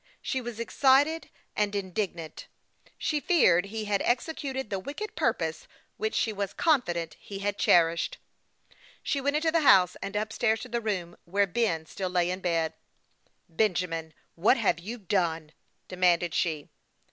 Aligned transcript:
She 0.23 0.41
was 0.41 0.59
excited 0.59 1.29
and 1.55 1.75
indignant; 1.75 2.47
she 2.97 3.19
feared 3.19 3.65
he 3.67 3.85
had 3.85 4.01
executed 4.03 4.71
the 4.71 4.79
wicked 4.79 5.15
purpose 5.15 5.67
which 5.97 6.15
she 6.15 6.33
was 6.33 6.53
confident 6.53 7.15
he 7.19 7.37
had 7.37 7.59
cherished. 7.59 8.17
She 9.03 9.21
went 9.21 9.35
into 9.35 9.51
the 9.51 9.61
house, 9.61 9.95
and 10.01 10.17
up 10.17 10.33
stairs 10.33 10.61
to 10.61 10.69
the 10.69 10.81
room 10.81 11.17
where 11.25 11.45
Ben 11.45 11.85
still 11.85 12.09
lay 12.09 12.31
in 12.31 12.39
bed." 12.39 12.73
Benjamin, 13.47 14.15
what 14.33 14.57
have 14.57 14.79
you 14.79 14.97
done?" 14.97 15.51
demanded 15.87 16.33
she. 16.33 16.71